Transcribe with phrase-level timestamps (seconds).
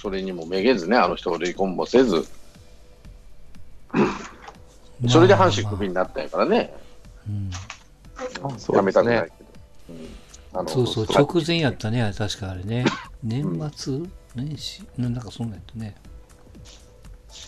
[0.00, 2.26] それにもめげずね、あの人離婚もせず、
[5.08, 6.74] それで阪神クビになったんやからね、
[7.28, 7.50] うん
[8.74, 9.44] やめたくないけ
[10.52, 10.68] ど。
[10.68, 12.84] そうそう、直前やったね、確かあれね。
[13.22, 14.00] 年末？
[14.34, 14.82] 年始？
[14.96, 15.94] なんかそんなんやったね。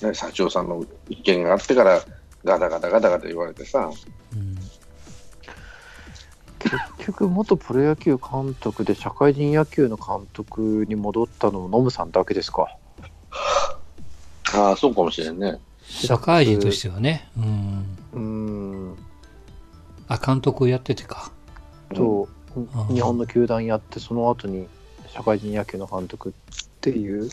[0.03, 2.01] ね社長さんの意見があってから、
[2.45, 3.91] ガタガタガタガタ言われてさ、
[4.35, 4.52] うん。
[7.03, 12.77] 結局、元プロ野球監督で社会人野球の監督に戻ったのもノムさんだけですか。
[14.55, 15.59] ああ、そうかもしれんね。
[15.83, 17.29] 社会人としてはね。
[17.37, 17.99] うん。
[18.13, 18.97] うーん。
[20.07, 21.33] あ、監督をやっててか。
[21.93, 22.29] と、
[22.73, 24.69] あ日本の球団やって、その後に
[25.09, 27.29] 社会人野球の監督っていう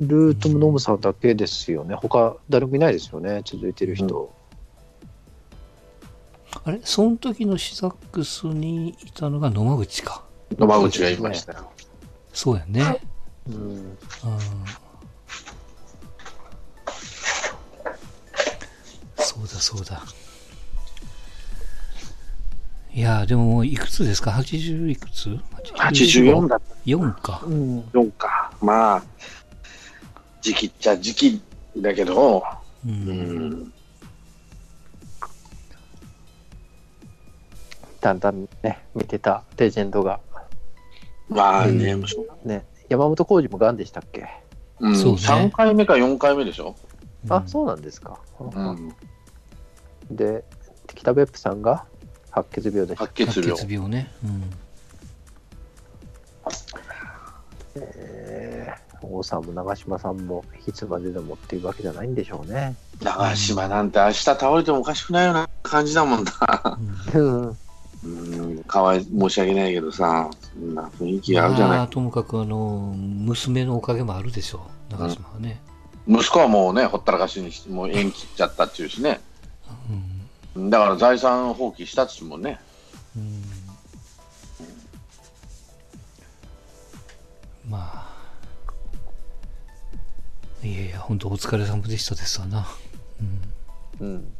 [0.00, 1.94] ルートもノムさんだけですよね。
[1.94, 4.34] 他、誰もいないですよね、続いてる人。
[6.64, 6.80] あれ？
[6.84, 10.22] その時のシザックスにいたのが野間口か。
[10.58, 11.70] 野間口が言いましたよ。
[12.32, 13.00] そうやね。
[13.48, 13.56] うん。
[13.56, 13.96] うん。
[19.16, 20.02] そうだそうだ。
[22.92, 25.38] いやーでももういくつですか ?80 いくつ
[25.74, 27.42] ？84だっ4か。
[27.44, 27.82] うん。
[27.82, 28.52] た4か。
[28.62, 29.02] まあ、
[30.40, 31.42] 時期っちゃ時期
[31.76, 32.42] だけど、
[32.86, 32.88] う。
[32.88, 33.72] うん
[38.00, 40.20] だんだんね、見てたレジェンドが。
[41.28, 44.28] まあね、うしね、山本浩二もガンでしたっけ、
[44.78, 46.76] うんそうね3回目か4回目でしょ。
[47.28, 48.20] あ、そうなんですか。
[48.38, 48.94] うん、
[50.10, 50.44] で、
[50.94, 51.84] 北別府さんが
[52.30, 53.04] 白血病でした。
[53.04, 53.56] 白血病。
[53.56, 54.12] 白血病ね。
[54.24, 54.50] うん。
[57.76, 62.74] えー王さんも長嶋さんもいつまででもっていうわけじゃないんでしょうね。
[63.02, 66.78] 長島なんて明日倒れてもおかしくないような感じだもんな。
[67.14, 67.58] うん。
[68.06, 71.78] うん、かわい申し訳ないけどさ、そんな雰囲気があるじゃない。
[71.78, 74.92] まあ、ともかくあの、娘のおかげもあるでしょう。
[74.92, 75.60] 長島はね。
[76.08, 79.20] 息子はもうね、ほったらかしにして、もう縁切っちゃったっていうしね。
[80.54, 80.70] うん。
[80.70, 82.60] だから財産放棄したっつもんね。
[83.16, 83.42] うん。
[87.68, 88.06] まあ。
[90.62, 92.66] いやいや、本当お疲れ様でしたですわな。
[94.00, 94.06] うん。
[94.06, 94.36] うん。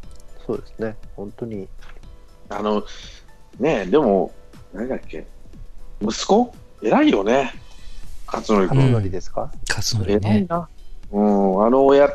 [0.47, 0.97] そうですね。
[1.17, 1.69] 本当に。
[2.49, 2.85] あの、
[3.59, 4.33] ねえ、でも、
[4.73, 5.27] 何だっけ、
[6.01, 6.55] 息子？
[6.83, 7.55] 偉いよね。
[8.27, 8.83] 勝則うん君。
[8.83, 10.47] 初乗りですか、勝つのに偉いね。
[10.49, 10.69] な。
[11.13, 12.11] うん、あの親、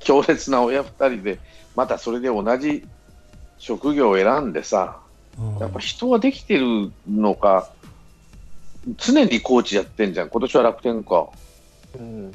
[0.00, 1.38] 強烈な親二人で、
[1.74, 2.86] またそれで同じ
[3.58, 4.98] 職業を選んでさ、
[5.38, 7.70] うんやっぱ人はできてるのか、
[8.96, 10.30] 常にコーチやってんじゃん。
[10.30, 11.28] 今年は楽天か。
[11.98, 12.32] うん。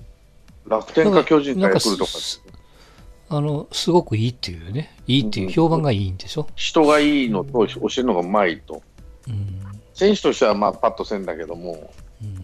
[0.68, 2.12] 楽天か巨人かヤクルトか。
[3.32, 4.96] すあの、すごくいいっていうね。
[5.08, 6.48] いいっていう評判がいいんでしょ？
[6.56, 8.82] 人がいいのと教えるのがうまいと。
[9.28, 9.62] うん。
[9.94, 11.92] 選手としてはまあパッとせんだけども、
[12.22, 12.36] うん。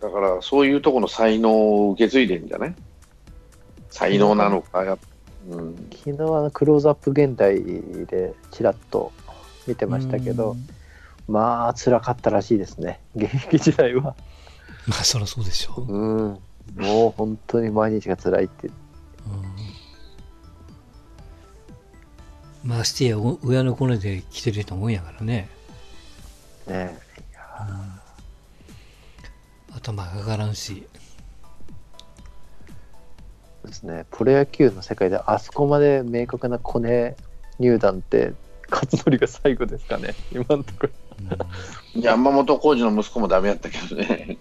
[0.00, 1.50] だからそういうところの才能
[1.86, 2.74] を受け継いでんじゃない？
[3.90, 4.96] 才能なのかや、
[5.48, 7.62] うん、昨日あのクローズアップ現代
[8.06, 9.12] でちらっと
[9.66, 10.66] 見てましたけど、うん
[11.28, 13.00] まあ辛かったらしいですね。
[13.14, 14.16] 現役時代は。
[14.86, 15.92] まあ、そりゃそうでしょう。
[15.92, 16.38] うん。
[16.76, 18.66] もう本当に毎日が辛いって。
[18.66, 18.74] うん
[22.64, 25.48] ましてや、お親のコネで来てる人も多いんやからね。
[26.66, 26.98] ね。
[29.74, 30.86] 頭が上がらんし。
[33.62, 34.06] そうですね。
[34.10, 37.16] プロ野球の世界であそこまで明確なコネ
[37.58, 38.32] 入団って
[38.70, 40.14] 勝則が最後ですかね。
[40.32, 40.90] 今のところ。
[41.94, 44.38] 山本浩二の息子もダメやったけどね、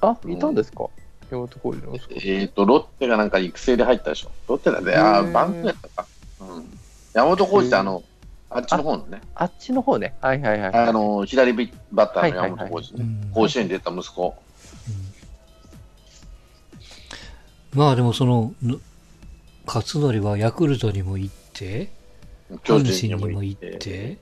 [0.00, 0.86] あ、いたんですか、
[1.30, 2.20] 山本浩二の息子。
[2.24, 6.06] えっとロッテがなんか育成で入ったでしょ、ロッテだね、あバンクやったか、
[6.40, 6.78] うん、
[7.14, 8.02] 山本浩二ってあの、
[8.50, 10.14] あっちの方のね、あっちの方ね。
[10.20, 10.74] はいはいはい。
[10.74, 11.52] あの左
[11.92, 14.34] バッターのはいはいはい山本浩二ね、うん甲子園に出た息子、
[17.72, 18.80] まあでもその、ぬ
[19.66, 21.90] 勝則はヤクルトにも行って、
[22.64, 24.18] 巨阪人にも行って、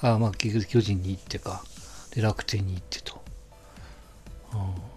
[0.00, 1.62] ああまあ結局巨人に行ってか。
[2.14, 3.22] で、楽天に行ってと。
[4.52, 4.88] うん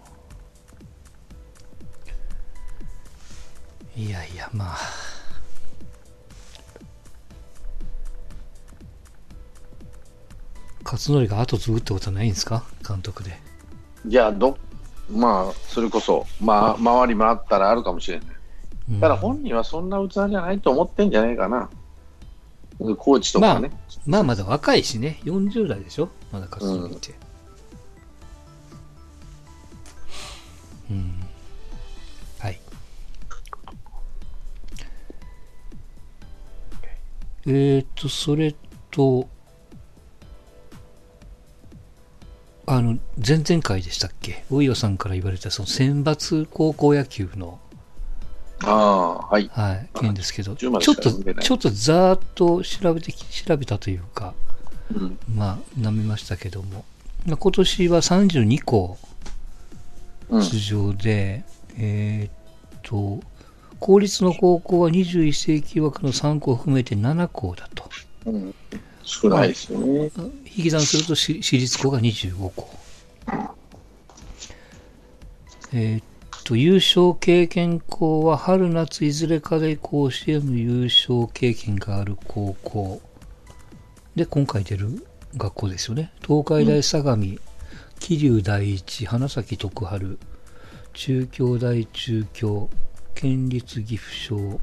[3.94, 5.11] いやいや、まあ。
[10.92, 12.64] 勝則が後継ぐってことはないんですか？
[12.86, 13.40] 監督で。
[14.06, 14.58] いや、ど
[15.10, 18.26] まあ、それこそ、まあ、回り回ったらあるかもしれない。
[18.90, 21.70] うんただ本人はそんな器じゃないと思ってんじゃないかな。
[22.78, 23.70] コーチとかね。
[24.06, 25.20] まあまだ若いしね。
[25.24, 26.08] 40代でしょ？
[26.32, 27.14] まだ勝則って。
[30.90, 31.14] うん。
[32.40, 32.60] はい。
[37.46, 38.54] えーと、それ
[38.90, 39.28] と、
[42.76, 44.44] あの、前々回でしたっけ？
[44.50, 47.58] 大岩さんから言われた、その選抜高校野球の、
[48.64, 49.50] ああ、はい。
[49.52, 54.34] はい、件ですけど、ち10まょっと、ちょっとざーっと調べてき、調べたというか、
[54.94, 55.18] うん。
[55.34, 56.84] まあ、舐めましたけども、
[57.26, 58.98] まあ、今年は32校
[60.30, 60.42] うん。
[60.42, 61.44] 出場で、
[61.76, 63.20] えーっと、
[63.80, 67.84] 公立の高校は21世紀枠の3校を含めて7校だと。
[68.26, 68.54] うん、
[69.04, 70.10] 少ないですよね。
[70.56, 72.68] 引き算すると私立校が25校。
[75.74, 76.04] えーっ
[76.44, 83.00] と、優勝経験校は春夏いずれかで甲子園の優勝経験がある高校。
[84.14, 85.06] で、今回出る
[85.36, 86.12] 学校ですよね。
[86.20, 87.24] 東海大相模、
[87.98, 90.18] 桐生第一、花咲徳栄、
[90.92, 92.68] 中京大中京、
[93.14, 94.60] 県立岐阜商、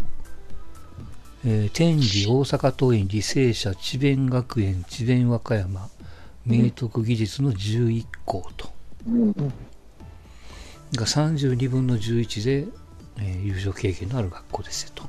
[1.45, 5.89] えー天理、大阪桐蔭、履正社、智弁学園、智弁和歌山、
[6.45, 8.69] 明徳技術の11校と。
[9.07, 9.33] うん。
[9.33, 9.45] が
[11.05, 12.67] 32分の11で、
[13.19, 15.03] えー優勝経験のある学校ですよと。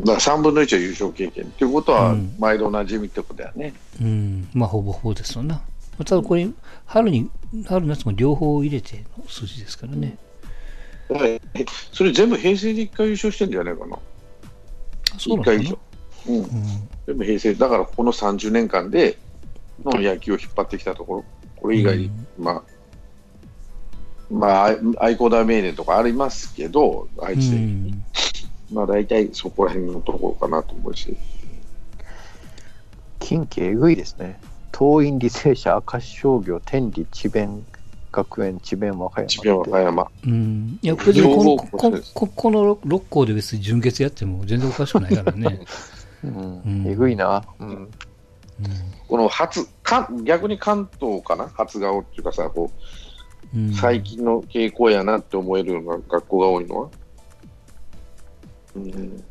[0.00, 3.74] だから3分の1は優勝経験っていうことはうん、毎度おなじみってことだよね。
[4.00, 5.56] うん、まあほぼほぼですよな。
[5.56, 5.62] ま
[6.00, 6.48] あただこれ、
[6.86, 7.30] 春に、
[7.68, 10.18] 春夏も両方入れての数字ですからね。
[11.92, 13.96] それ全部平成で1回優勝してんじゃないかな。
[15.14, 15.78] あそうな1のかな回以上。
[16.28, 16.36] うん。
[16.36, 16.48] うん。
[17.06, 19.18] 全部平成、だからこの30年間で
[19.84, 21.24] の野球を引っ張ってきたところ、
[21.56, 22.62] これ以外に、まあ、
[24.30, 28.04] まあ、愛愛工大名電とかありますけど、愛知う県
[28.72, 31.16] まあ大体そこら辺のところかなと思うし、
[33.20, 34.40] 近畿えぐいですね。
[34.76, 37.64] 東院履正社、明石商業、天理、智弁
[38.12, 39.28] 学園、智弁和歌山。
[39.28, 40.10] 智弁和歌山。
[40.26, 40.78] うん。
[40.82, 45.60] いや、別にここここの6校で別に準決やっても全然おかしくないからね。
[46.22, 46.60] うん。
[46.60, 46.86] うん。
[46.86, 47.42] えぐいな。
[47.58, 47.68] うん。
[47.68, 47.88] うん。
[49.08, 52.70] この初、か逆に関東かな、初顔っていうかさ、こ
[53.54, 53.70] うん。
[53.70, 56.88] う最近の傾向やなって思えるような学校が多いのは、
[58.76, 59.24] うん、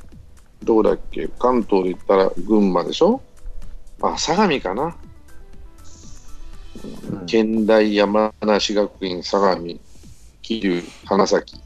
[0.63, 3.21] どうだっけ、関東で言ったら群馬でしょ、
[4.01, 5.10] あ相模かな、うん
[7.27, 9.75] 県大、山梨学院、相模、
[10.41, 11.61] 桐生、花咲、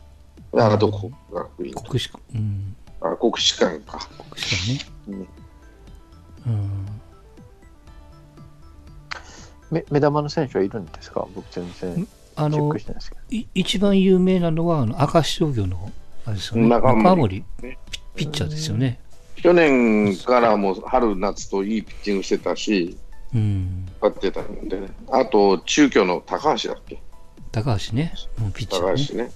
[0.54, 2.76] あと国学院、国士、うん。
[3.02, 4.00] あ国士舘か。
[4.30, 4.80] 国士だね。
[5.08, 5.28] うん
[6.48, 6.86] うん。
[9.72, 11.28] め目玉の選手はいるんですか？
[11.36, 13.22] 僕全然あのチェックし、てないですけど。
[13.32, 15.92] い一番有名なのは、あの、明石商業の、
[16.26, 16.70] あれですよね。
[16.70, 19.00] 中森中森ねピピッチャーですよね。
[19.38, 22.98] 去年からも春、夏といいピッチングしてたし、
[23.36, 23.88] うん。
[24.02, 24.88] 勝ってたんでね。
[25.12, 27.00] あと、中京の高橋だっけ？
[27.52, 28.14] 高橋ね。
[28.42, 29.06] うんピッチャーね。
[29.06, 29.32] 高橋ね。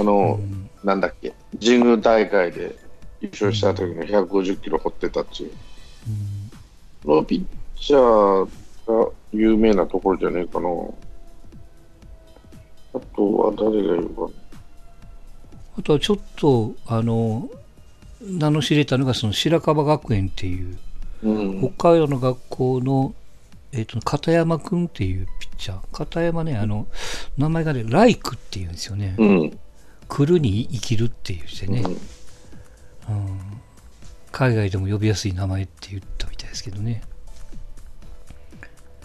[0.00, 2.74] あの、うんなんだっけ、神宮大会で
[3.20, 5.52] 優勝した時の150キロ掘ってたっていう。
[7.04, 8.48] うんのピッチャー
[9.04, 10.68] が有名なところじゃねえかな。
[12.92, 14.28] あとは誰がいるかな？
[15.78, 17.48] あとはちょっと、あの、
[18.20, 20.78] 名の知れたのが、その白樺学園っていう、
[21.22, 21.72] うん。
[21.74, 23.14] 北海道の学校の、
[23.72, 25.96] えっ、と、片山くんっていうピッチャー。
[25.96, 26.86] 片山ね、あの、
[27.38, 29.14] 名前がね、ライクっていうんですよね。
[29.18, 29.58] うん。
[30.08, 32.00] 来るに生きるっていう字でね、うんうん
[34.32, 37.02] 海外でも呼びやすい名前って言ったみたいですけどね。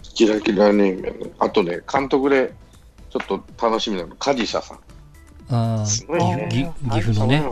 [0.02, 1.32] キラキラネーム。
[1.38, 2.54] あとね、監督で
[3.10, 4.78] ちょっと楽しみなの、梶社さん。
[5.48, 7.44] ああ、すごいねぎ岐阜のね。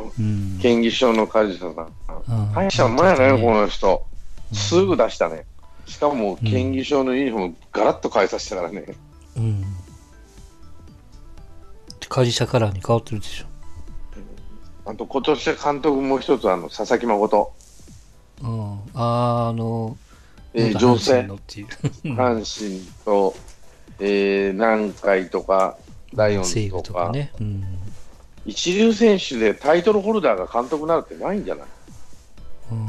[0.63, 1.79] 県議所の梶社さん。
[1.81, 1.93] あ
[2.29, 4.07] あ大したもんやね、こうんの人。
[4.53, 5.47] すぐ出したね。
[5.87, 8.85] しかも、県議所のユニフォーム、ガラッと変えさせたからね。
[9.37, 9.65] うん。
[12.09, 13.47] カジシャカラーに変わってるでしょ。
[14.87, 17.53] あと、今年は監督もう一つ、あの、佐々木誠。
[18.43, 18.73] うん。
[18.73, 19.97] あーあの、
[20.53, 21.67] えー、元阪情勢神のっていう。
[22.15, 23.35] 阪神と、
[23.99, 25.77] えー、南海とか、
[26.15, 27.33] ライオン西ズとか、武とかね。
[27.41, 27.65] うん。
[28.47, 31.67] 一流選手でタイトルホルダーが監督になるってないんじゃない？
[32.73, 32.89] うん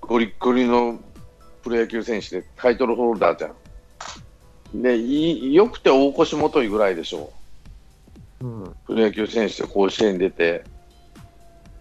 [0.00, 0.98] ゴリッゴリの
[1.62, 4.82] プロ野球選手でタイトルホルダーじゃん。
[4.82, 7.30] で、いいよくて大越元井ぐらいでしょ
[8.40, 8.62] うん。
[8.64, 8.76] う。
[8.86, 10.64] プロ野球選手で甲子園出て、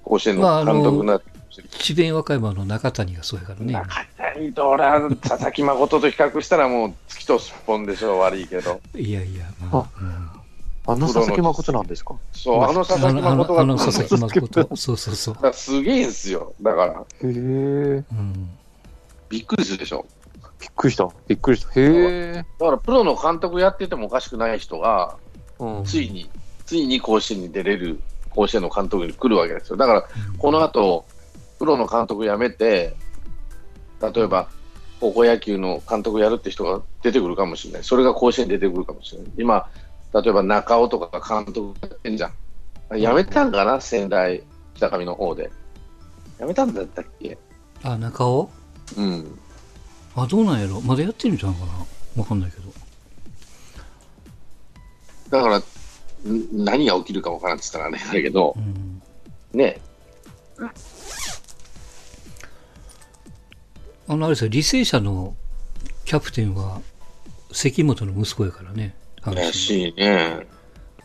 [0.03, 1.31] 甲子園まああのの監督になって。
[1.79, 3.73] 智弁和歌山の中谷がそうやからね。
[3.73, 8.79] 中谷と俺は佐々木誠と比較したらもう月とすっぽんでしょ、悪いけど。
[8.95, 9.89] いやいや、まあ。
[9.99, 10.29] うん
[10.87, 12.15] あの佐々木誠なんですか？
[12.31, 14.75] そう、あの佐々木誠があの佐々木誠。
[14.75, 16.55] そうそうそうすげえんすよ。
[16.59, 17.27] だから、へえ。
[17.27, 17.33] う
[18.15, 18.49] ん。
[19.31, 20.05] びっくりするでしょ。
[20.59, 21.09] びっくりした。
[21.27, 21.69] びっくりした。
[21.69, 22.33] へえ。
[22.59, 25.15] だからプロの監督やっててもおかしくない人が、
[25.57, 25.83] うん。
[25.85, 26.29] ついに、
[26.65, 29.77] ついに甲子園に出れる甲子園の監督に来るわけですよ。
[29.77, 30.07] だから、
[30.37, 31.05] この後、
[31.57, 32.95] プロの監督辞めて、
[34.01, 34.49] 例えば、
[34.99, 37.83] 高校野球の監督やるって人が出てくるかもしれない。
[37.83, 39.31] それが甲子園に出てくるかもしれない。
[39.37, 39.67] 今、
[40.13, 42.27] 例えば中尾とか監督やってんじゃ
[42.91, 42.99] ん。
[42.99, 44.43] やめたんかな、仙台
[44.75, 45.49] 北上の方で。
[46.37, 47.37] やめたんだったっけ？
[47.83, 48.49] あ、中尾？
[48.97, 49.39] うん。
[50.15, 51.71] あ、どうなんやろまだやってるんじゃないかな
[52.17, 52.71] わかんないけど。
[55.29, 55.63] だから、ん
[56.65, 59.01] 何が起きるかわからんって言ったらあれだけどう、ん。
[59.53, 59.79] ね、
[64.07, 65.35] あの、あれですよ、履正社の
[66.05, 66.81] キャプテンは、
[67.51, 68.93] 関本の息子やからね。
[69.21, 70.47] 阪神怪しいね。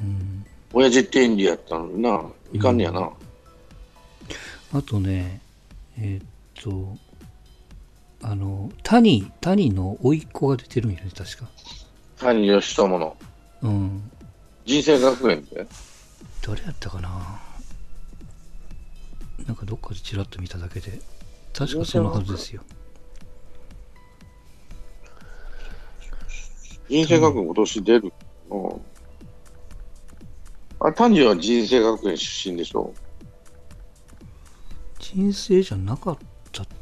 [0.00, 0.46] うん。
[0.72, 2.22] 親父って演技やったのにな。
[2.52, 3.10] いかんねやな。
[4.72, 5.40] あとね、
[5.98, 6.24] えーっ
[6.62, 6.98] と、
[8.28, 11.48] あの、谷、谷の甥っ子が出てるんやね、確か。
[12.18, 13.16] 谷義友の
[13.62, 14.10] うん。
[14.64, 15.64] 人生学園で？
[16.44, 17.40] 誰やったかな
[19.46, 21.00] なんかどっかでちらっと見ただけで。
[21.54, 22.62] 確かそのはずですよ。
[26.88, 28.12] 人生学園今年出る？
[28.50, 28.80] うん。
[30.80, 32.92] あ、谷は人生学園出身でしょ？
[34.98, 36.18] 人生じゃなかっ
[36.50, 36.72] たと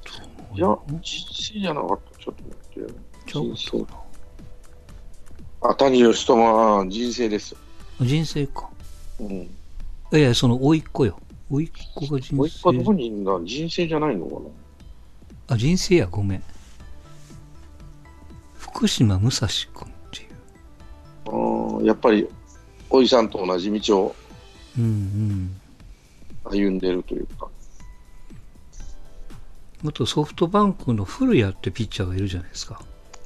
[0.54, 2.18] いやよ。、人生じゃなかった。
[2.18, 2.86] ちょっと待ってよ。
[3.26, 4.02] ちゃう人生か
[5.62, 7.56] あ、谷義友は人生です
[8.00, 8.68] 人生か。
[9.20, 9.50] うん。
[10.12, 11.18] いやその甥っ子よ。
[11.50, 12.96] 甥っ子が人もう一個どこ生。
[12.96, 14.40] にいるんだ人生じゃないのかな？
[15.54, 16.42] あ、人生や、ごめん。
[18.54, 20.28] 福島武蔵君っていう。
[21.26, 22.28] あーやっぱり、
[22.90, 24.16] おじさんと同じ道を
[24.78, 25.54] うん
[26.44, 27.48] 歩んでるというか。
[29.84, 29.88] うん。
[29.90, 32.80] あとソフトバンクの古谷ってピッチャーがいるじゃないですか。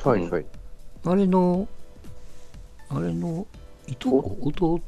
[0.05, 0.47] はいはい。
[1.05, 1.67] あれの、
[2.91, 3.47] あれの、
[3.87, 4.81] いとこ、弟、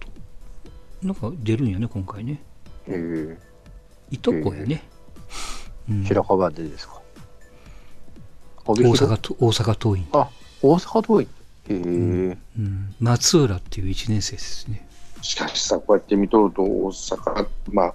[1.03, 2.43] なんか出るんやね、今回ね。
[2.87, 4.83] えー、いとこやね。
[5.89, 7.01] うん白樺でですか？
[8.65, 10.07] 大大阪と、大阪桐蔭。
[10.13, 10.31] あ、
[10.63, 11.29] 大阪桐蔭。
[11.69, 11.75] へ
[12.35, 12.95] えうん。
[13.01, 14.89] 松浦っていう1年生ですね。
[15.23, 17.95] しかしさ、こうやって見とると、大阪、まあ、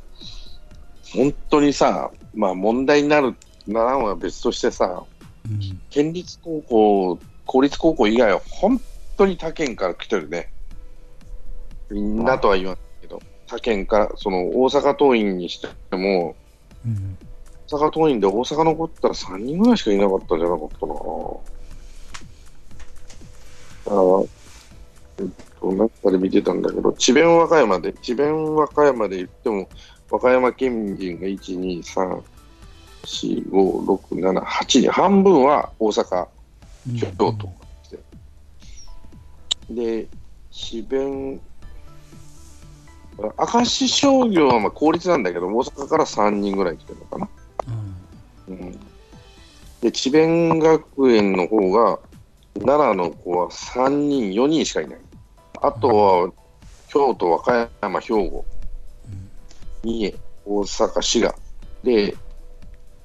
[1.14, 3.36] 本当にさ、まあ問題になる、
[3.68, 5.04] ならんは別としてさ、
[5.50, 5.82] うん。
[5.90, 8.82] 県立高校、公立高校以外は本
[9.18, 10.52] 当に他県から来てるね。
[11.90, 16.36] みんなとは言わないけど、他県から、その大阪桐蔭にしても、
[16.86, 17.18] うん。
[17.72, 20.94] 大阪桐蔭で大阪残ったら3人ぐらいしかいなかったんじゃなかったな。
[23.86, 24.26] だから、
[25.18, 25.28] えっ
[25.60, 29.68] と、中で見てたんだけど、智弁和歌山で、智弁和歌山で言っても、
[30.10, 32.22] 和歌山県人が1、2、3、
[33.06, 36.28] 4、5、6、7、8人、半分は大阪、
[36.88, 37.50] うん京都
[39.70, 40.08] で、
[40.52, 41.42] 智弁、
[43.18, 47.30] 明石商業はまあ公立なんだけど、大阪から3人ぐらい来てるのかな。
[48.48, 48.58] うん。
[48.58, 48.80] うん
[49.82, 52.00] で、智弁学園の方が、
[52.60, 55.00] 奈良の子は3人、4人しかいない。
[55.62, 56.32] あとは、
[56.88, 58.46] 京都、和歌山、兵庫、
[59.84, 61.36] 三重、大阪、滋賀。
[61.84, 62.16] で、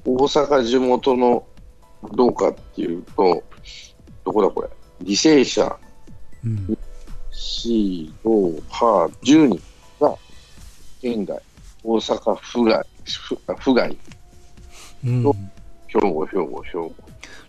[0.05, 1.45] 大阪地元の
[2.15, 3.43] どうかっていうと、
[4.25, 4.69] どこだこれ、
[5.05, 5.79] 履正社、
[6.45, 6.79] うん。
[7.31, 8.67] 市、道、派、
[9.23, 9.63] 10人
[10.01, 10.17] が
[11.01, 11.41] 県外、
[11.85, 13.97] 大阪府外、府府外、
[15.05, 15.23] うん。
[15.89, 16.95] 兵庫、兵庫、兵庫。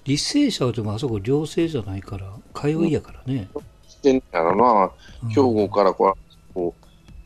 [0.06, 3.50] 履正社はでもあそこ寮生じゃないから、通いやからね。
[3.88, 4.92] してんやろな、
[5.24, 6.16] うん兵庫からこ
[6.50, 6.76] う、こ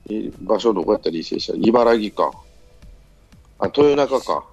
[0.08, 2.38] うえ場所どこやったら履正社、茨城か、
[3.60, 4.46] あ、豊中か。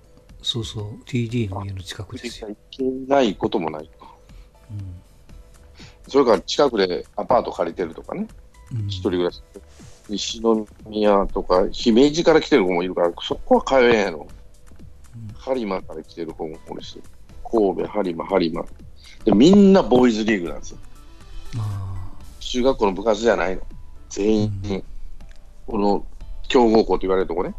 [0.43, 2.49] そうそう、TD の家の近くですよ。
[2.49, 4.07] 行けないこともないと。
[4.71, 5.01] うん。
[6.09, 8.27] それから近くでアパート借りてるとかね、
[8.73, 9.43] うん一人暮らし。
[10.09, 10.43] 西
[10.87, 14.27] 宮とか、姫路から来てる子もいるから、そこは通えんやろ。
[15.39, 17.01] 播磨から来てる子もおるし、
[17.45, 18.67] 神戸、播磨、播磨。
[19.25, 20.79] で、みんなボーイズリーグなんですよ。
[21.59, 23.63] あ中学校の部活じゃないの。
[24.09, 24.85] 全員、うん
[25.65, 26.05] この
[26.49, 27.55] 強豪校と言われるとこね。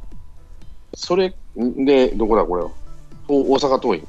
[0.96, 2.70] それで、どこだ、これは？
[3.28, 4.08] お大阪桐蔭。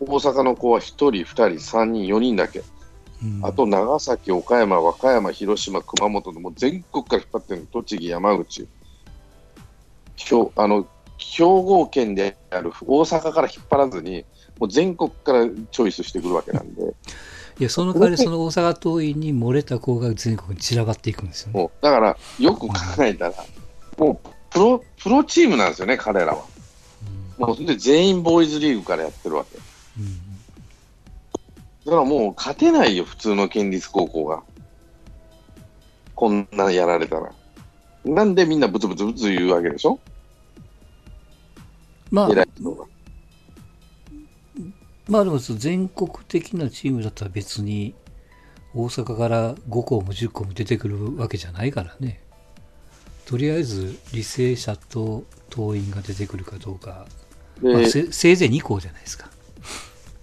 [0.00, 2.60] 大阪の子は1人、2人、3人、4人だけ。
[2.60, 2.64] ー
[3.22, 7.66] うんあと、長崎、岡山、和歌山、広島、熊本のもう全国から引っ張ってるの。
[7.66, 8.68] 栃木、山口。
[10.16, 10.86] 兵あの
[11.18, 14.24] 兵庫県である大阪から引っ張らずに、
[14.58, 16.82] もう全国からチョイスしてくるわけなんで。
[17.58, 21.70] いや、その代わりその大阪桐蔭に漏れた子が全国に散らばっていくんですよね。
[21.80, 23.34] だから、よく考えたら、
[23.96, 26.44] もうプロプロチームなんですよね、彼らは。
[27.38, 29.58] もうで全員ボーイズリーグからやってるわけ。
[29.98, 30.20] うんうん
[31.84, 34.42] だからもう勝てないよ、普通の県立高校が。
[36.14, 37.32] こんなやられたら。
[38.04, 39.98] なんでみんなブツブツブツ言うわけでしょ？
[42.10, 42.28] まあ。
[45.08, 47.94] まあでも全国的なチームだったら別に
[48.74, 52.20] 大阪から5校も10校も出てくるわけじゃないからね。
[53.28, 57.04] とりあえず履正社と党員が出てくるかどうか、
[57.60, 59.28] まあで、せせいぜい2校じゃないですか。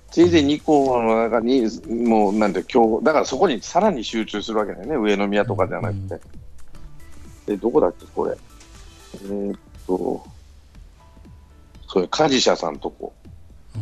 [0.10, 6.20] せいぜい2校の中に、もうなんて、今日、だからそこにさらに集中するわけだよね、上宮とかじゃなくて。
[7.46, 8.36] で、どこだっけ、これ。
[9.14, 10.26] えーっと、
[11.88, 13.14] そういう、梶社さんとこ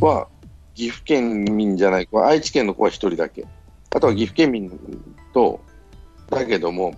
[0.02, 0.28] は、
[0.76, 3.46] 岐阜県民じゃない、愛知県の子は1人だけ。
[3.96, 4.70] あとは岐阜県民
[5.34, 5.62] と、
[6.30, 6.96] だけども、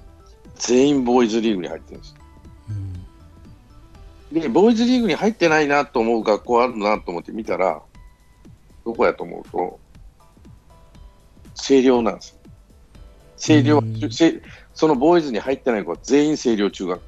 [0.57, 2.15] 全員ボーイズリーグに入ってるんです。
[2.69, 7.81] うんで、ボーイズリーグに入ってないなと思う学校あるなと思って見たら、
[8.83, 9.79] どこやと思うと、
[11.55, 12.35] 星稜なんですよ。
[13.38, 14.41] 星稜、うんせ
[14.74, 17.05] そのボーイズに入ってない子は全員星稜中学校。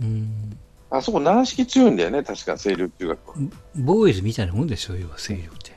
[0.00, 0.58] うん
[0.90, 3.34] あそこ軟式強いんだよね、確か星稜中学校。
[3.76, 5.72] ボーイズみたいなもんでしょ、要は星稜って。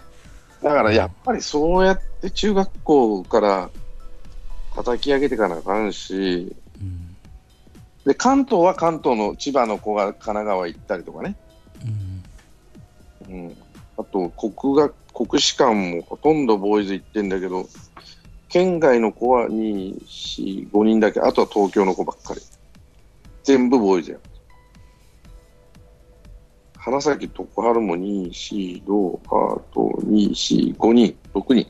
[0.63, 3.69] だからやっぱりそうやって中学校から
[4.73, 6.64] 叩き上げていかなあかんし、うん
[8.05, 11.35] で、関東は関東の千葉の子が神奈川行ったりとかね。
[13.27, 13.57] うんうん、
[13.97, 17.67] あと国学、国士舘もほとんどボーイズ行ってんだけど、
[18.49, 22.41] 県外の子は2、4、5人だけ、あとは東京の子ばっかり。
[23.43, 24.17] 全部ボーイズや。
[26.77, 29.17] 花咲徳春も2、4、6、
[29.55, 31.67] あと2、4、5人、6人。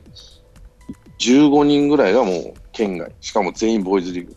[1.18, 3.10] 15人ぐらいがもう県外。
[3.20, 4.36] しかも全員ボーイズリーグ。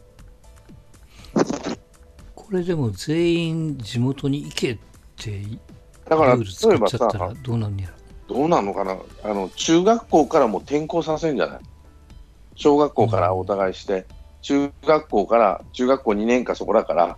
[2.50, 4.78] これでも全員地元に行けっ
[5.16, 5.60] てル
[6.10, 7.90] だから、ール作例えばさっちゃった、らどうなんねや
[8.28, 8.36] ろ？
[8.36, 8.98] どうなのかな？
[9.24, 11.60] あの、中学校からも転校させるんじゃない？
[12.56, 14.08] 小学校からお互いして、
[14.42, 17.18] 中学校から、中学校2年かそこだから、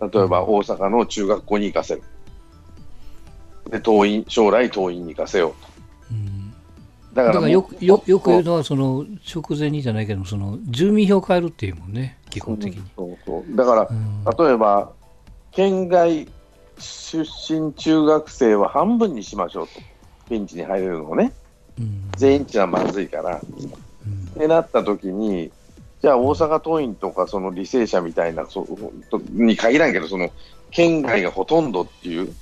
[0.00, 2.02] 例えば大阪の中学校に行かせる。
[3.70, 5.75] で、党員、将来党員に行かせよううんと。
[7.16, 12.82] だだからよくよよく言うのは、その直前にじゃないけど、その住民票変えるっていうもんね、基本的に。
[12.94, 14.92] そうそうだからう、ん例えば、
[15.50, 16.28] 県外
[16.78, 19.80] 出身中学生は半分にしましょうと。
[20.28, 21.32] ベンチに入れるのをね。
[21.78, 23.40] うん全員っていうのはまずいから。
[23.40, 23.66] うん
[24.36, 25.50] ってなった時に、
[26.02, 28.66] じゃあ大阪桐蔭とかその履正社みたいなそ
[29.30, 30.30] に限らんけど、その
[30.70, 32.32] 県外がほとんどっていう。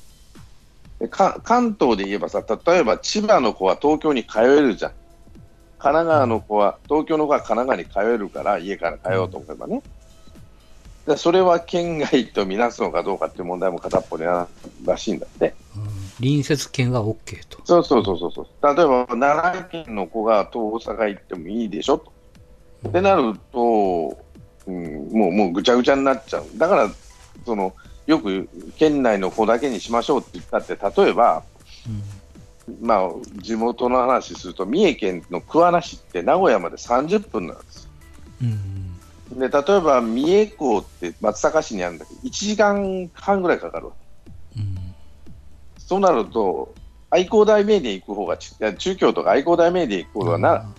[1.05, 4.93] でか関東で言えばさ、例えば千葉の子は東京に通えるじゃん。
[5.79, 9.83] 神奈川の子は、東京の子は神奈川に通えるから、家から通おうと思えばね。
[11.07, 15.55] でそれは県外とみなすのかどうかっていう問題も片っぽであるらしいんだって。
[15.77, 15.85] うん
[16.17, 17.59] 隣接県が OK と。
[17.65, 18.47] そうそうそうそうそう。
[18.63, 22.13] 例えば奈良県の子が東大阪行ってもいいでしょと。
[22.89, 24.17] ってなると、
[24.67, 26.47] うん、もうもうぐちゃぐちゃになっちゃう。
[26.57, 26.91] だから、
[27.45, 27.75] その
[28.07, 31.43] よく県内の子だけにしましょうって言ったって、例えば、
[32.81, 33.11] まあ、
[33.43, 37.89] 地元の話すると、三重県の桑名市って名古屋まで30分なんです。
[38.43, 38.75] うん
[39.33, 43.93] で例えば三重港って松阪市にあるんだけど、1時間半ぐらいかかるわ
[44.57, 44.77] うん。
[45.79, 46.75] そうなると、
[47.11, 50.73] 愛工大名電行く方がち、いや中京とか愛工大名電行く方がな、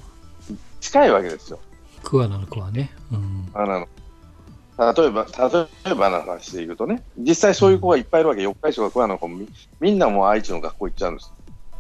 [0.80, 1.60] 近いわけですよ。
[2.04, 2.92] 桑名の子はね。
[3.12, 3.50] うん。
[3.54, 3.88] あの
[4.78, 9.48] 例えば、例えばの話で言うとね、実際そういう子がいっぱいいるわけ、四日市とか桑名の子もみ
[9.80, 11.34] みんなもう愛知の学校行っちゃうんです。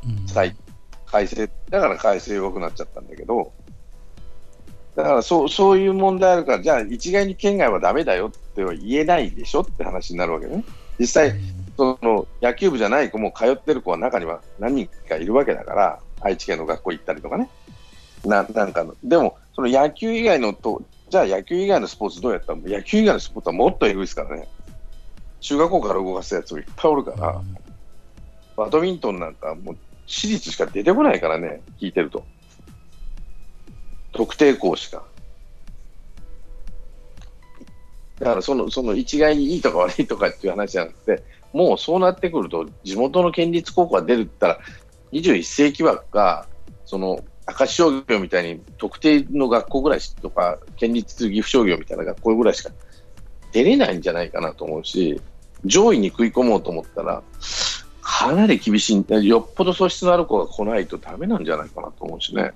[0.05, 0.55] うん再
[1.05, 3.51] 改正、だから改正弱くなっちゃったんだけど、
[4.95, 10.63] だからそうそういう問題あるから、じゃあ一概に県外はダメだよっては言えないでしょって話になるわけね。
[10.99, 11.33] 実際、
[11.77, 17.49] その野球部じゃない子も通ってる子は中には何人かいるわけだから、愛知県の学校行ったりとかね。
[18.23, 20.81] ななんかのでも、その野球以外のと、
[21.15, 22.51] じゃあ野球以外のスポーツどうやった？
[22.51, 24.49] ら、野球以外のスポーツはもっとエグいですからね。
[25.39, 27.41] 中学校から動かすやつもいっぱいおるから、
[28.57, 32.25] バドミントンなんかもう私立しか出てこないからね、聞いてると。
[34.11, 35.03] 特定校しか。
[38.19, 41.23] だからそのその一概にいいとか悪いとかっていう話じゃなくて、
[41.53, 44.65] もうそうなってくると、地元の県立高校が出るって言ったら、
[45.13, 46.47] 21世紀枠が、
[46.85, 52.71] その明石商業みたいに特定の学校ぐらいしとか、県立岐阜商業みたいな学校ぐらいしか
[53.51, 55.21] 出れないんじゃないかなと思うし、
[55.63, 57.21] 上位に食い込もうと思ったら、
[58.01, 62.53] かなり厳しい、よっぽど素質のある子が来ないとダメなんじゃないかなと思うしね。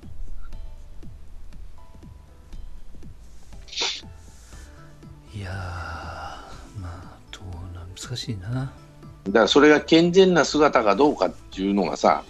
[5.36, 5.54] いやー、
[6.82, 8.74] まあ、どうなん、難しいな。
[9.26, 12.24] だからそれが健全な姿かどうかっていうのがさ、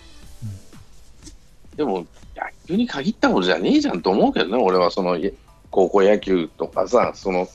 [1.76, 2.06] でも
[2.46, 5.18] 野球に限ったことじゃねえじゃんと思うけどね、俺はその
[5.72, 7.48] 高校野球とかさ、その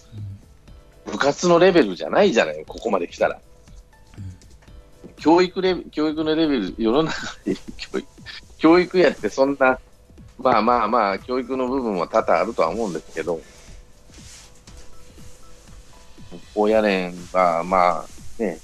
[1.07, 3.41] 部活のレベルじゃないじゃない、ここまで来たら。
[5.17, 8.09] 教育レ教育のレベル、世の中で教育
[8.59, 9.79] 教育やってそんな、
[10.39, 13.41] まあまあまあ、教育の部分は多々あるとは思うんですけど、
[16.55, 18.59] 高野連はまあね、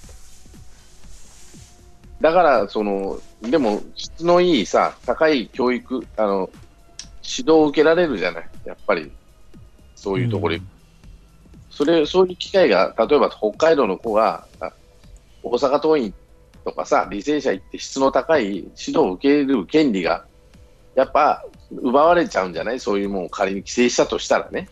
[2.20, 6.50] だから、その、でも質のいいさ、高い教育、あの、
[7.22, 9.10] 指導を受けられるじゃない、やっぱり、
[9.94, 10.62] そういうところに。
[11.70, 14.72] それ、そういう機会が、例えば北海道の子が、あ
[15.42, 16.12] 大阪桐蔭
[16.64, 20.26] とかさ、履正社行って質の高い指導を受ける権利が、
[20.94, 22.80] やっぱ奪われちゃうんじゃない？
[22.80, 24.68] そういうもんを仮に規制したとしたらね。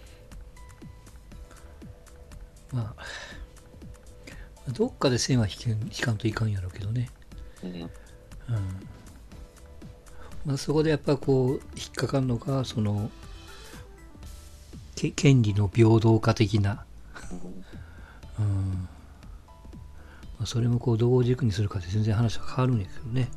[2.71, 7.09] まあ、どっかで線は引けん引かんといかんやろうけどね。
[7.63, 7.91] うんうん。
[10.47, 13.11] まあ、そこでやっぱこう、引っかかるのが、その、
[14.95, 16.85] け権利の平等化的な、
[18.39, 18.89] うん。
[20.39, 23.29] まあ、それもこう、どう軸にするかで全然話が変わるんやけどね。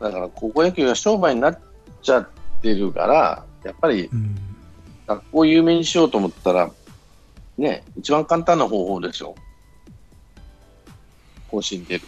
[0.00, 1.58] だから高校野球が商売になっ
[2.02, 2.28] ちゃっ
[2.60, 4.36] てるから、やっぱりうん。
[5.06, 6.70] 学校を有名にしようと思ったら、
[7.58, 9.34] ね、一番簡単な方法でしょ。
[11.50, 12.04] 甲子園出る。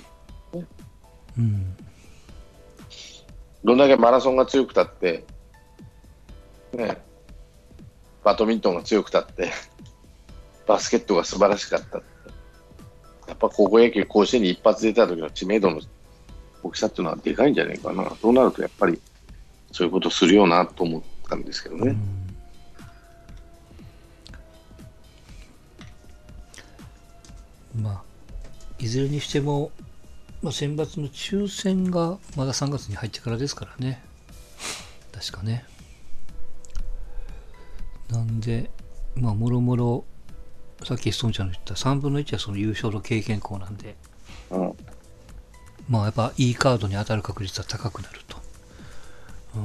[1.39, 1.74] うん。
[3.65, 5.25] どんだけマラソンが強くたって、
[6.73, 6.99] ね、
[8.23, 9.51] バドミントンが強くたって、
[10.67, 12.15] バスケットが素晴らしかったって。
[13.27, 15.81] やっぱ高校野球甲子園に一発出た時の知名度の
[16.63, 18.11] 大きさっていうのはでかいんじゃないかな。
[18.21, 19.01] そうなるとやっぱり
[19.73, 21.97] そういうことするよなと思ったんですけどね。
[27.75, 28.03] まあ、
[28.79, 29.73] いずれにしても、
[30.45, 34.05] まあ、選抜の抽選がまだ3月に入ってからですからね。
[35.11, 35.65] 確かね。
[38.11, 38.71] なんで、
[39.17, 40.05] まあ、もろもろ、
[40.85, 43.97] さっきストーンちゃんの言った3分の1はその優勝の経験校なんで、
[44.51, 44.73] うん。
[45.89, 48.37] まあ、やっぱいいカードに当たる確率は高くなると。
[49.57, 49.63] うん。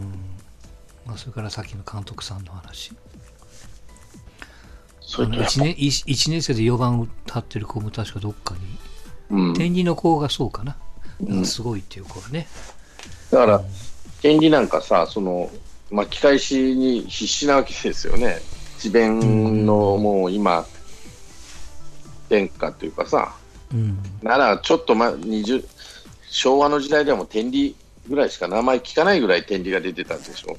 [1.05, 2.93] まあ、それからさっきの監督さんの話。
[5.01, 8.61] そういうとやっぱ1年一一年生で4番を立ってる子も確かどっかに
[9.29, 9.53] うん。
[9.53, 10.75] 天理の子がそうかな。
[11.21, 12.47] うんすごいっていう子がね。
[13.31, 13.61] だから、
[14.21, 15.49] 権利なんかさ、その、
[15.91, 18.39] 巻き返しに必死なわけですよね。
[18.79, 20.65] 智弁のもう今、
[22.29, 23.35] 天下というかさ、
[23.73, 23.97] うん。
[24.21, 25.65] ならちょっと、ま、20
[26.29, 27.75] 昭和の時代でも天理
[28.07, 30.57] ぐらいしか名前聞かないぐらい天理が出てたんでしょ。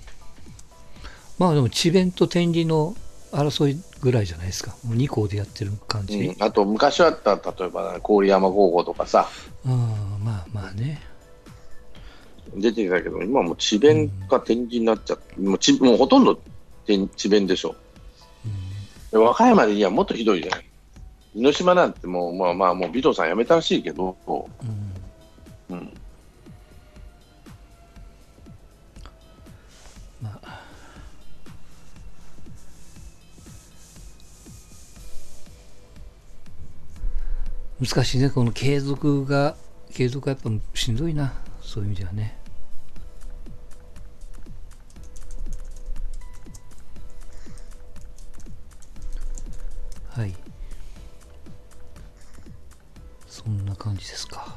[1.39, 2.95] まあでも、智弁と天理の
[3.33, 4.75] 争いぐらいじゃないですか。
[4.85, 6.19] もう2校でやってる感じ。
[6.19, 9.29] うん、あと昔はあった例えば郡山高校とかさ
[9.65, 9.73] うん、
[10.25, 11.01] まあまあね。
[12.55, 16.41] 出てたけど今はもう智弁か天理になっちゃって、もうちもうほとんど
[16.87, 17.77] 天智弁でしょ
[19.13, 20.67] で和歌山でいやもっとひどいじゃない
[21.35, 25.77] 猪島なんてもうまあまあもう尾藤さん辞めたらしいけど、うん。
[25.77, 25.93] うん、
[37.81, 38.29] 難しいね。
[38.29, 39.57] この継続が、
[39.91, 41.33] 継続がやっぱしんどいな。
[41.63, 42.37] そういう意味ではね。
[50.11, 50.35] はい。
[53.27, 54.57] そんな感じですか。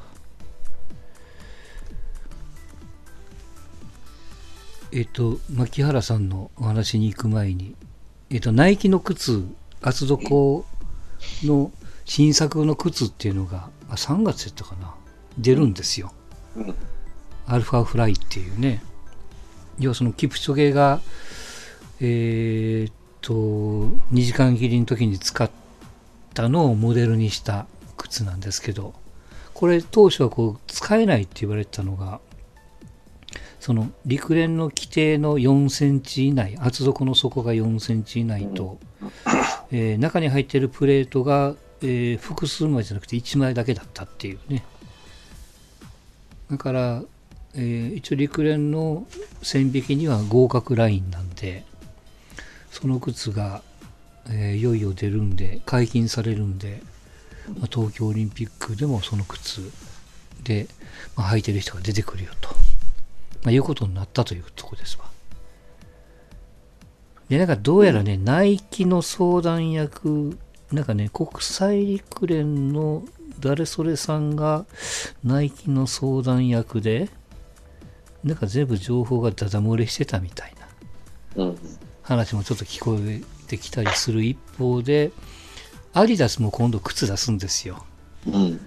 [4.92, 7.74] えっと、牧原さんのお話に行く前に、
[8.28, 9.42] えっと、ナイキの靴、
[9.80, 10.66] 厚底
[11.42, 11.72] の
[12.04, 14.94] 新作の靴っていうのが、あ3月やったかな、
[15.38, 16.12] 出るんですよ。
[16.56, 16.74] うん
[17.46, 18.82] アルファフライっていうね。
[19.78, 21.00] 要はそのキプチョゲが、
[22.00, 25.50] えーっと、2時間切りの時に使っ
[26.32, 28.94] たのをモデルにした靴なんですけど、
[29.52, 32.20] これ当初はこう使えないって言われてたのが、
[33.60, 38.78] その陸連の規定の4センチ以内、厚底の底が4センチ以内と、
[39.70, 41.54] えー中に入っているプレートが、
[41.84, 44.64] えー複数枚じゃなくて1枚だけだったっていうね。
[46.50, 47.02] だから、
[47.54, 49.06] えー一応陸連の
[49.42, 51.64] 線引きには合格ラインなんで、
[52.70, 53.62] その靴が、
[54.28, 56.82] えーいよいよ出るんで、解禁されるんで、
[57.58, 59.60] まあ東京オリンピックでもその靴
[60.42, 60.66] で、
[61.16, 62.56] まあ、履いてる人が出てくるよと、ま
[63.46, 65.04] あ、いうことになったというとこですわ。
[67.28, 70.38] で、なんかどうやらね、ナイキの相談役、
[70.74, 73.04] なんかね、国際陸連の
[73.38, 74.66] 誰それさんが
[75.22, 77.08] ナイキの相談役で、
[78.24, 80.54] なんか全部情報がダダ漏れしてたみたい
[81.36, 81.58] なうん
[82.02, 85.12] 話もちょっと聞こえてきたりする一方で、
[85.92, 87.84] アディダスも今度靴出すんですよ。
[88.26, 88.60] うん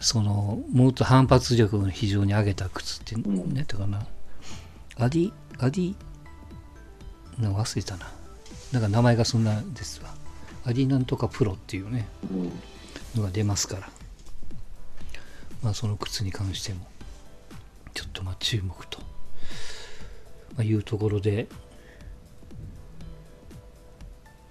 [0.00, 4.04] その、もっと反発力を非常に上げた靴って、んね、とかな。
[4.98, 5.94] アディ、アディ、
[7.38, 8.10] な忘れたな。
[8.72, 10.21] なんか名前がそんなですわ。
[10.64, 12.52] アディなんとかプロっていうね、うん
[13.14, 13.88] のが出ますから。
[15.62, 16.86] まあその靴に関しても、
[17.94, 21.46] ちょっとまあ注目と、まあ、いうところで、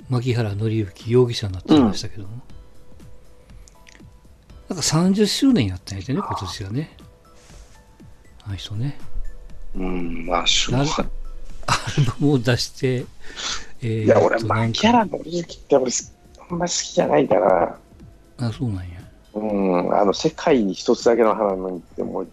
[0.09, 2.41] 牧原紀之容疑者になってましたけども、
[4.69, 6.97] なんか30周年やったんやてね、今年がね。
[8.43, 8.97] あの人ね。
[9.75, 11.05] うん、まあ、しょうが
[11.67, 13.05] アルバムを出して、
[13.81, 15.91] えーいや、俺、となんかマキャラの利益って俺、
[16.49, 17.79] あんま好きじゃないから、
[18.37, 19.01] あ、そうなんや。
[19.33, 22.27] うん、あの、世界に一つだけの花のってもう、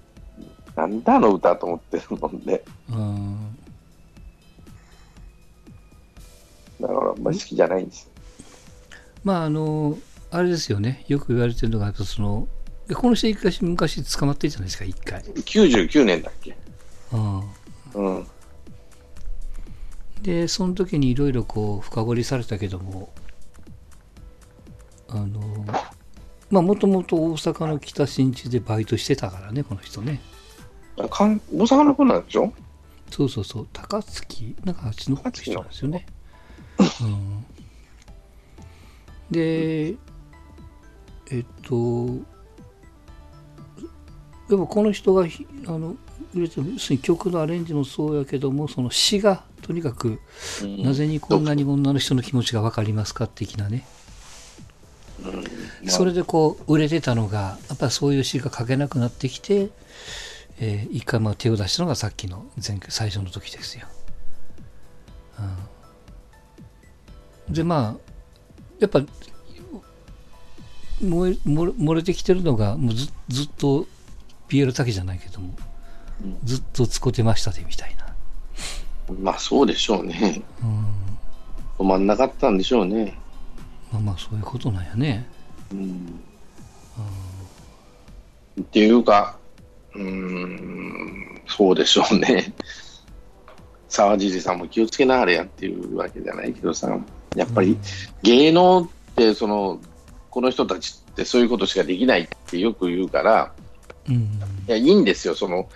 [0.74, 3.56] なんだあの歌と思ってるもんで、うん。
[6.80, 8.08] だから、あんまり好きじゃないんですよ。
[9.24, 9.98] まあ、あの、
[10.30, 11.04] あれですよね。
[11.08, 12.48] よく言われてるのが、やっぱその、
[12.90, 15.22] えこの人一回昔捕まってるじゃないですか、一回。
[15.22, 16.56] 99年だっけ
[17.12, 17.40] うん。
[17.94, 18.26] うん。
[20.22, 23.10] で、その時にいろいろこう、深掘りされたけども、
[25.08, 25.40] あの、
[26.50, 30.20] まあ、もともと大阪の北新地でバイトしてたからね、この人ね。
[30.98, 32.52] あかん大阪の子なんでしょ？
[33.10, 36.06] そうそうそう、高槻、なんかあっちの方の人なんですよね。
[36.78, 37.44] うん、
[39.30, 39.94] で、
[41.30, 42.06] えっと、
[44.48, 45.96] でもこの人がひあの
[46.34, 50.18] 売れてる要するに曲のアレンジもそうやけども、その詩がとにかく、
[50.62, 50.82] うん。
[50.82, 53.86] なぜにこんなに女の人の気持ちが分かりますか的なね、
[55.86, 59.68] それでこう売れてたのが、やっぱりそういう詩が書けなくなってきて、
[60.58, 63.86] えー一回まあ手を出したのがさっきの前回最初の時ですよ。
[67.48, 68.12] うん、でまあ
[68.80, 69.00] やっぱ
[71.02, 73.86] 漏れ漏れてきてるのがもうずずっと
[74.48, 75.54] ピエロ滝じゃないけども、
[76.24, 76.38] うん。
[76.42, 78.07] ずっと使ってましたでみたいな。
[79.20, 80.42] まあ、そうでしょうね。
[80.62, 80.86] うん、
[81.78, 83.18] 止まんなかったんでしょうね。
[83.92, 85.26] まあまあそういうことなんやね。
[85.72, 86.20] うん。
[88.60, 89.38] っていうか、
[89.94, 92.52] うーん、そうでしょうね。
[93.88, 96.98] 沢尻さんも気をつけながらやっていうわけじゃないけどさ、
[97.34, 97.78] やっぱり
[98.22, 99.80] 芸能ってその、
[100.30, 103.52] この人たちってそういうことしかできないってよく言うから、
[104.08, 104.14] うん。
[104.14, 104.20] い
[104.66, 105.68] や、いいんですよ、その、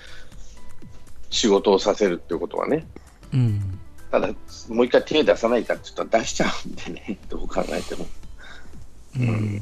[1.30, 2.86] 仕事をさせるっていうことはね。
[3.32, 3.78] うん。
[4.10, 4.28] ただ、
[4.68, 8.06] もう一回手出さないかって言ったら出しちゃうんでね、どう考えても。
[9.18, 9.60] うん。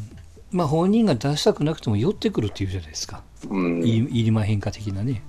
[0.51, 3.23] まあ本人が出したくなくても寄ってくるっていうじゃないですか。
[3.49, 5.23] うん、いいりま変化的なね。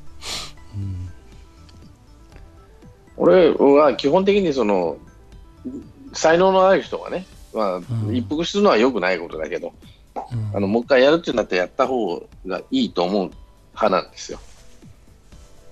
[3.17, 4.97] 俺は基本的にその
[6.13, 9.73] 才能のある人がね、まあん一服するのはよくないことだけど、
[10.15, 13.31] うんあのもう一回やるってなったらやった方がいいと思う
[13.73, 14.39] 派なんですよ。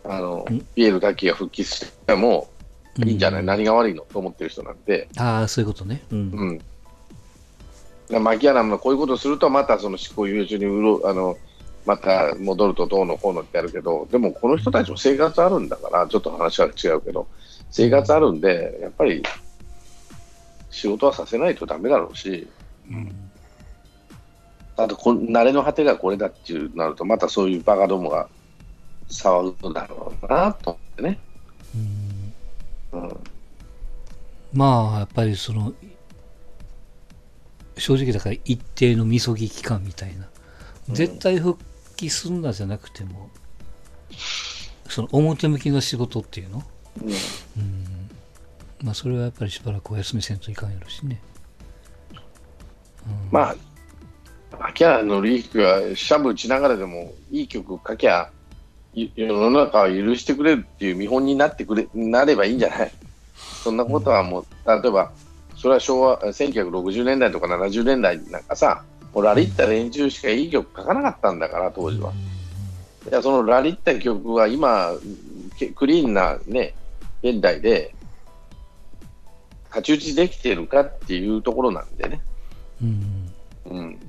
[0.06, 2.49] あのんピエール滝が復帰しても
[3.06, 4.04] いいんじゃない、うん何が悪いの？
[4.04, 6.02] と思ってる人なんで、ああ、そういうことね。
[6.12, 6.60] うん。
[8.10, 11.38] うん、マキアラムがこういうことをすると、またその執行猶予中にうろあの
[11.86, 17.28] また戻るとどうのこうのってやるけど、でもこの人たちも生活あるんだから、ちょっと話は違うけど、
[17.72, 19.24] 生活あるんで、やっぱり
[20.70, 22.48] 仕事はさせないとダメだろうし、
[22.90, 23.12] うん。
[24.78, 28.28] あとこ、慣れの果てがこれだっていうなると、またそういうバカどもが
[29.10, 31.20] 騒ぐんだろうなと思ってね。
[31.76, 32.09] うんうん
[34.52, 35.74] まあ、やっぱりその、
[37.78, 40.28] 正直だから一定のみそぎ期間みたいな。
[40.90, 41.64] 絶対復
[41.96, 43.30] 帰すんなじゃなくても、
[44.90, 46.64] その表向きの仕事っていうの？
[47.02, 48.10] うん。
[48.84, 51.22] まあそれはやっぱりしばらくお休みせんといかんやろしね。
[53.32, 53.56] ま
[54.52, 58.39] あ、秋葉のりひはシャブ打ちながらでもいい曲書きゃい
[58.94, 62.92] 世の中を許してくれるっていう見本になってくれなればいいんじゃない？
[63.64, 65.12] そんなことはもう、例えば、
[65.56, 72.12] それは昭和1960年代とか70年代なんかさ、もうラリった連中しかいい曲書かなかったんだから、当時は。
[73.10, 74.92] いやそのラリった曲は今、
[75.58, 76.74] けクリーンなね、
[77.24, 77.94] 現代で、
[79.70, 82.22] 太刀打ちできてるかっていうところなんでね。
[82.82, 83.32] うん。
[83.66, 84.00] うん、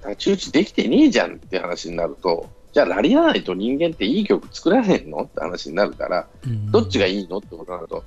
[0.00, 5.22] 太刀打ちできてねえじゃんって話になると、じゃあラリらないと人間っていい曲作られへんの？
[5.22, 6.70] って話になるから、うん。
[6.70, 7.38] どっちがいいの？
[7.38, 8.04] ってことになると、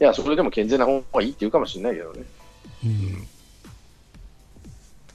[0.00, 2.24] いや、それでも健全な方がいいって言うかもしれないけどね。
[2.84, 2.90] うん。
[2.90, 3.26] い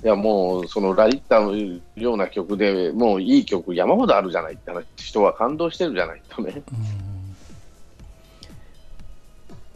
[0.03, 6.61] や、もう、そのラリったような曲でもういい曲山ほどあるじゃないって話、人は感動してるじゃないとね。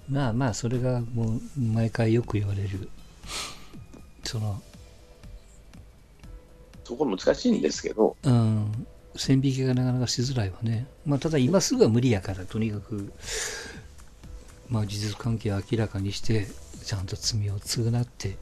[0.10, 0.16] うん。
[0.16, 2.88] まあまあ、それがもう毎回よく言われる、
[4.24, 4.62] その、
[6.84, 10.86] そこ難しいんですけど、うん、線引きがなかなかしづらいわね。
[11.06, 13.12] まあ、ただ今すぐは無理やから、とにかく、
[14.70, 16.48] まあ、事実関係を明らかにして、
[16.84, 18.38] ちゃんと罪を償って、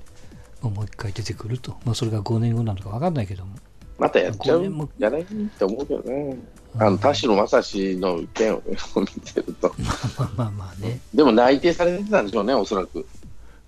[0.62, 1.72] まあもう一回出てくると。
[1.86, 3.56] まあ、それが5年後なのか分かんないけども。
[3.98, 5.22] またやっちゃうこれもじゃない？
[5.22, 6.38] って思うけどね。
[6.78, 8.62] あの田代正史の件を
[8.96, 9.74] 見てると。
[9.78, 9.92] ま
[10.26, 11.00] あまあまあね。
[11.14, 13.06] でも内定されてたんでしょうね、おそらく。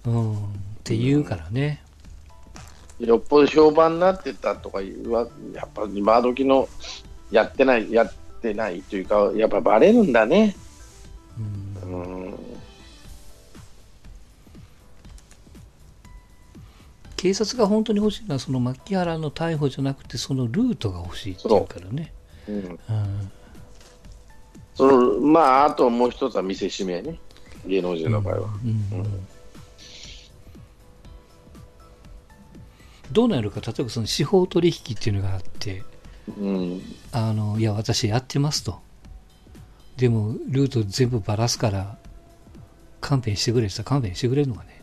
[0.06, 0.34] うん。
[0.36, 0.38] っ
[0.84, 1.84] て言うからね。
[3.06, 6.70] よっぽど評判になってたとかいうわ、やっぱ今時の
[7.32, 10.56] やってない、やってないというか、やっぱバレるんだね。
[11.84, 12.40] うんうん。
[17.16, 22.14] 警察が本当に欲しいのは、その牧原の逮捕じゃなくて、そのルートが欲しいっていうからね。
[22.48, 22.78] うん、うん。
[24.76, 27.20] そのまあ、あともう一つは見せしめね。
[27.66, 28.50] 芸能人の場合は。
[28.64, 29.28] うん
[33.12, 35.84] どうなるか、例えばその司法取引っていうのがあって、
[36.38, 36.82] うん。
[37.12, 38.80] あのいや、私やってますと。
[39.98, 41.98] でも、ルート全部ばらすから、
[43.02, 44.82] 勘弁してくれって勘弁してくれるのかね。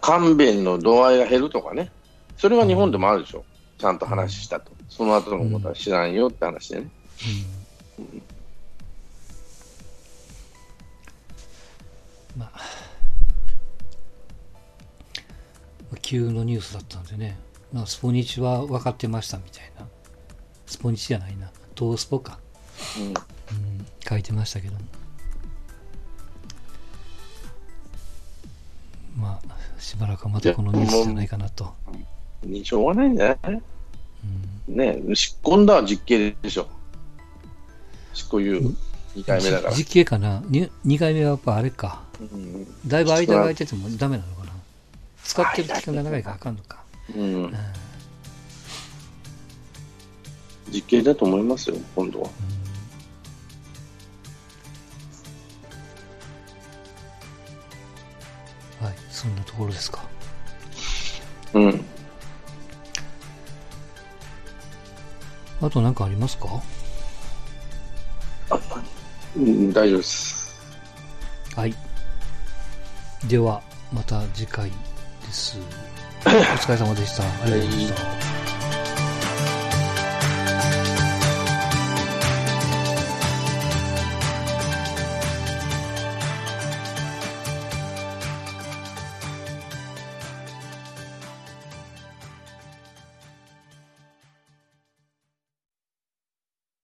[0.00, 1.90] 勘弁の度合いが減るとかね。
[2.36, 3.44] それは日本でもあるでしょ。
[3.78, 4.72] ちゃんと話したと。
[4.88, 6.90] その後のことは知らんよって話でね。
[12.36, 12.60] まあ、
[16.02, 17.38] 急のニュースだったんでね、
[17.72, 19.86] まあ、スポニチは分かってましたみたいな。
[20.66, 21.50] スポニチじゃないな。
[21.74, 22.38] トースポか。
[22.98, 23.06] うん。
[23.08, 23.14] うん、
[24.08, 24.80] 書いてましたけども。
[29.16, 31.72] まあ、しばらくはまたこのニュースじゃないかなと。
[32.42, 33.62] にしょうがないんじゃない？
[34.68, 36.66] ね執行だは実刑でしょ。
[38.12, 38.60] 執行猶予
[39.14, 39.74] 2回目だから。
[39.74, 42.02] 実刑かな？2, 回目はやっぱあれか。
[42.20, 44.45] うんだいぶ間が空いててもダメなのかな？
[45.26, 46.78] 使ってる期間が長いからあかんのか。
[47.14, 47.54] うん。
[50.70, 52.28] 実刑だと思いますよ、今度は。
[58.80, 60.04] はい、そんなところですか。
[61.54, 61.84] うん。
[65.60, 66.62] あと何かありますか？
[69.36, 70.54] うん、大丈夫です。
[71.54, 71.74] はい。
[73.26, 73.62] では、
[73.92, 74.70] また次回
[75.26, 75.58] です。
[76.24, 77.22] お疲れ様でした。
[77.22, 78.25] ありがとうございました。